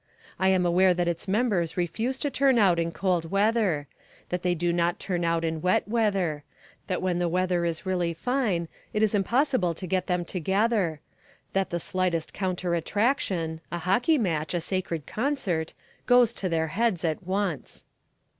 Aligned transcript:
I 0.39 0.47
am 0.47 0.65
aware 0.65 0.95
that 0.95 1.07
its 1.07 1.27
members 1.27 1.77
refuse 1.77 2.17
to 2.17 2.31
turn 2.31 2.57
out 2.57 2.79
in 2.79 2.91
cold 2.91 3.29
weather; 3.29 3.85
that 4.29 4.41
they 4.41 4.55
do 4.55 4.73
not 4.73 4.99
turn 4.99 5.23
out 5.23 5.45
in 5.45 5.61
wet 5.61 5.87
weather; 5.87 6.43
that 6.87 7.03
when 7.03 7.19
the 7.19 7.29
weather 7.29 7.65
is 7.65 7.85
really 7.85 8.11
fine, 8.15 8.67
it 8.93 9.03
is 9.03 9.13
impossible 9.13 9.75
to 9.75 9.85
get 9.85 10.07
them 10.07 10.25
together; 10.25 11.01
that 11.53 11.69
the 11.69 11.79
slightest 11.79 12.33
counter 12.33 12.73
attraction, 12.73 13.61
a 13.71 13.77
hockey 13.77 14.17
match, 14.17 14.55
a 14.55 14.61
sacred 14.61 15.05
concert, 15.05 15.75
goes 16.07 16.33
to 16.33 16.49
their 16.49 16.69
heads 16.69 17.05
at 17.05 17.21
once. 17.23 17.85